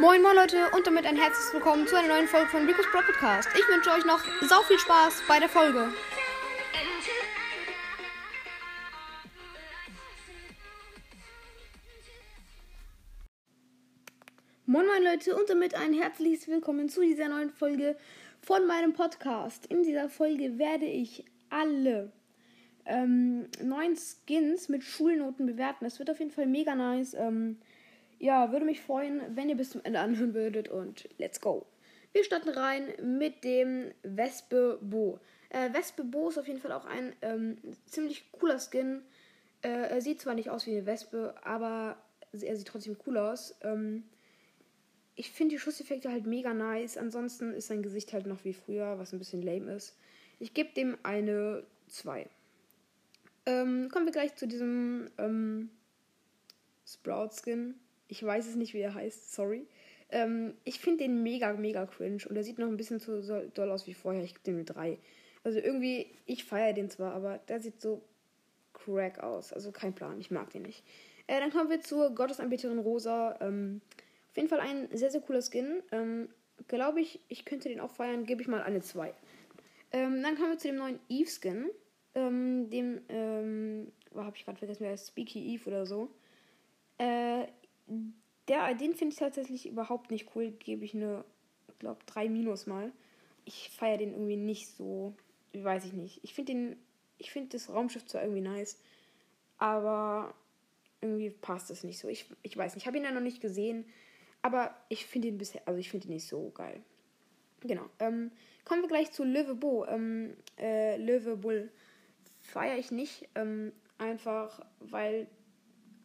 [0.00, 3.00] Moin moin Leute und damit ein herzliches Willkommen zu einer neuen Folge von Rico's Pro
[3.00, 3.48] Podcast.
[3.52, 5.92] Ich wünsche euch noch sau viel Spaß bei der Folge.
[14.66, 17.96] Moin moin Leute und damit ein herzliches Willkommen zu dieser neuen Folge
[18.40, 19.66] von meinem Podcast.
[19.66, 22.12] In dieser Folge werde ich alle
[22.86, 25.84] ähm, neuen Skins mit Schulnoten bewerten.
[25.84, 27.14] Das wird auf jeden Fall mega nice.
[27.14, 27.58] Ähm,
[28.18, 31.66] ja, würde mich freuen, wenn ihr bis zum Ende anhören würdet und let's go.
[32.12, 35.20] Wir starten rein mit dem Wespe Bo.
[35.50, 39.02] Äh, Wespe Bo ist auf jeden Fall auch ein ähm, ziemlich cooler Skin.
[39.62, 41.96] Äh, er sieht zwar nicht aus wie eine Wespe, aber
[42.32, 43.56] er sieht trotzdem cool aus.
[43.62, 44.04] Ähm,
[45.14, 46.96] ich finde die Schusseffekte halt mega nice.
[46.96, 49.96] Ansonsten ist sein Gesicht halt noch wie früher, was ein bisschen lame ist.
[50.38, 52.28] Ich gebe dem eine 2.
[53.46, 55.70] Ähm, kommen wir gleich zu diesem ähm,
[56.86, 57.74] Sprout-Skin.
[58.08, 59.66] Ich weiß es nicht, wie er heißt, sorry.
[60.10, 63.40] Ähm, ich finde den mega, mega cringe und er sieht noch ein bisschen zu so
[63.54, 64.24] doll aus wie vorher.
[64.24, 64.98] Ich gebe dem eine 3.
[65.44, 68.02] Also irgendwie, ich feiere den zwar, aber der sieht so
[68.72, 69.52] crack aus.
[69.52, 70.82] Also kein Plan, ich mag den nicht.
[71.26, 73.36] Äh, dann kommen wir zur Gottesanbeterin Rosa.
[73.40, 73.82] Ähm,
[74.30, 75.82] auf jeden Fall ein sehr, sehr cooler Skin.
[75.92, 76.28] Ähm,
[76.66, 79.14] Glaube ich, ich könnte den auch feiern, gebe ich mal eine 2.
[79.92, 81.70] Ähm, dann kommen wir zu dem neuen Eve-Skin.
[82.14, 86.10] Ähm, dem, ähm, oh, habe ich gerade vergessen, wer ist Speaky Eve oder so.
[86.98, 87.46] Äh,
[88.48, 90.50] der, den finde ich tatsächlich überhaupt nicht cool.
[90.50, 91.24] Gebe ich eine,
[91.78, 92.92] glaube, 3 Minus mal.
[93.44, 95.14] Ich feiere den irgendwie nicht so.
[95.52, 96.20] Weiß ich nicht.
[96.22, 96.76] Ich finde den.
[97.20, 98.78] Ich finde das Raumschiff zwar irgendwie nice,
[99.56, 100.34] aber
[101.00, 102.08] irgendwie passt es nicht so.
[102.08, 102.84] Ich, ich weiß nicht.
[102.84, 103.84] Ich habe ihn ja noch nicht gesehen,
[104.40, 105.62] aber ich finde ihn bisher.
[105.66, 106.80] Also ich finde ihn nicht so geil.
[107.60, 107.88] Genau.
[107.98, 108.30] Ähm,
[108.64, 109.84] kommen wir gleich zu Löwe Bo.
[109.86, 111.72] Ähm, äh, Löwe Bull
[112.40, 113.28] feiere ich nicht.
[113.34, 115.26] Ähm, einfach weil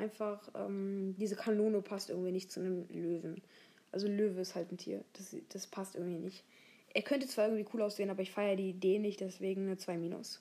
[0.00, 3.42] einfach ähm, diese Kanone passt irgendwie nicht zu einem Löwen.
[3.92, 5.04] Also Löwe ist halt ein Tier.
[5.12, 6.44] Das, das passt irgendwie nicht.
[6.92, 9.98] Er könnte zwar irgendwie cool aussehen, aber ich feiere die Idee nicht, deswegen eine 2
[9.98, 10.40] minus.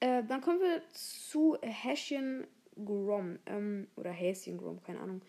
[0.00, 2.46] Äh, dann kommen wir zu Häschen
[2.84, 3.38] Grom.
[3.46, 5.20] Ähm, oder Häschen Grom, keine Ahnung.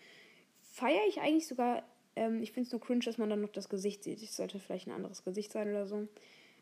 [0.62, 1.82] Feiere ich eigentlich sogar.
[2.16, 4.22] Ähm, ich finde es nur cringe, dass man dann noch das Gesicht sieht.
[4.22, 6.08] Ich sollte vielleicht ein anderes Gesicht sein oder so.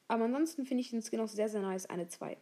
[0.08, 1.86] Aber ansonsten finde ich den Skin auch sehr, sehr nice.
[1.86, 2.36] Eine 2.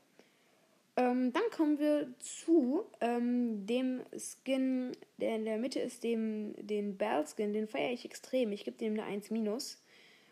[0.99, 6.99] Ähm, dann kommen wir zu ähm, dem Skin, der in der Mitte ist, dem den
[6.99, 7.53] Bell Skin.
[7.53, 8.51] Den feiere ich extrem.
[8.51, 9.81] Ich gebe dem eine 1 minus,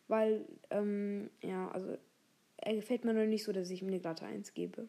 [0.09, 1.97] weil ähm, ja, also
[2.57, 4.89] er gefällt mir noch nicht so, dass ich ihm eine glatte 1 gebe.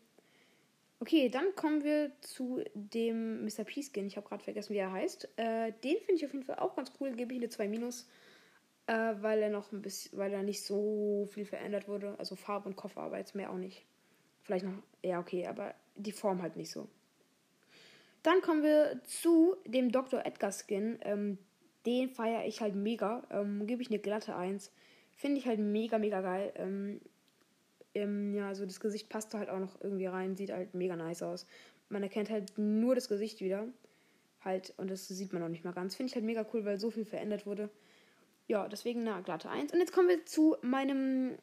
[0.99, 3.63] Okay, dann kommen wir zu dem Mr.
[3.63, 4.07] P Skin.
[4.07, 5.29] Ich habe gerade vergessen, wie er heißt.
[5.35, 7.11] Äh, den finde ich auf jeden Fall auch ganz cool.
[7.11, 8.09] Gebe ich eine 2 minus,
[8.87, 12.15] äh, weil er noch ein bisschen, weil er nicht so viel verändert wurde.
[12.17, 13.85] Also Farbe und Koffer, aber jetzt mehr auch nicht.
[14.47, 16.87] Vielleicht noch, ja, okay, aber die Form halt nicht so.
[18.23, 20.25] Dann kommen wir zu dem Dr.
[20.25, 20.99] Edgar Skin.
[21.01, 21.37] Ähm,
[21.85, 23.27] den feiere ich halt mega.
[23.29, 24.71] Ähm, Gebe ich eine glatte 1.
[25.11, 26.53] Finde ich halt mega, mega geil.
[26.55, 27.01] Ähm,
[27.93, 30.37] ähm, ja, also das Gesicht passt halt auch noch irgendwie rein.
[30.37, 31.45] Sieht halt mega nice aus.
[31.89, 33.67] Man erkennt halt nur das Gesicht wieder.
[34.45, 35.93] Halt, und das sieht man noch nicht mal ganz.
[35.93, 37.69] Finde ich halt mega cool, weil so viel verändert wurde.
[38.47, 39.73] Ja, deswegen eine glatte 1.
[39.73, 41.37] Und jetzt kommen wir zu meinem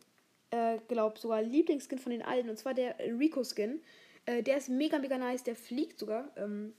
[0.55, 2.49] äh, glaube sogar Lieblingsskin von den alten.
[2.49, 3.81] Und zwar der Rico-Skin.
[4.27, 5.43] Äh, der ist mega, mega nice.
[5.43, 6.31] Der fliegt sogar.
[6.37, 6.73] Ähm,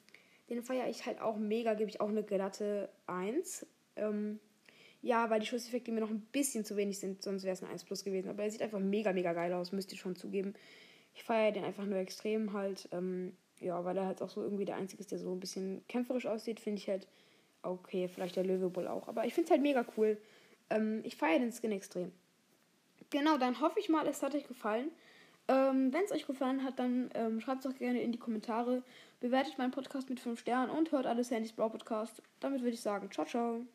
[0.50, 1.74] den feiere ich halt auch mega.
[1.74, 3.66] Gebe ich auch eine glatte 1.
[3.98, 4.40] Ähm,
[5.02, 7.22] ja, weil die Schusseffekte mir noch ein bisschen zu wenig sind.
[7.22, 8.30] Sonst wäre es eine 1 plus gewesen.
[8.30, 9.72] Aber er sieht einfach mega, mega geil aus.
[9.72, 10.54] Müsst ihr schon zugeben.
[11.14, 12.88] Ich feiere den einfach nur extrem halt.
[12.92, 15.86] Ähm, ja, weil er halt auch so irgendwie der Einzige ist, der so ein bisschen
[15.88, 16.60] kämpferisch aussieht.
[16.60, 17.08] Finde ich halt
[17.62, 18.08] okay.
[18.08, 19.08] Vielleicht der Löwe wohl auch.
[19.08, 20.18] Aber ich finde es halt mega cool.
[20.70, 22.12] Ähm, ich feiere den Skin extrem.
[23.10, 24.92] Genau, dann hoffe ich mal, es hat euch gefallen.
[25.48, 28.84] Ähm, Wenn es euch gefallen hat, dann ähm, schreibt es doch gerne in die Kommentare.
[29.20, 32.22] Bewertet meinen Podcast mit 5 Sternen und hört alles Handys Brawl Podcast.
[32.40, 33.66] Damit würde ich sagen, ciao, ciao.